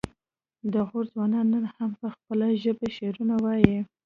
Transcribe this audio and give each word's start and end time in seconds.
د 0.73 0.73
غور 0.87 1.05
ځوانان 1.13 1.45
نن 1.53 1.65
هم 1.75 1.89
په 2.01 2.07
خپله 2.15 2.47
ژبه 2.63 2.87
شعرونه 2.97 3.35
وايي 3.43 3.77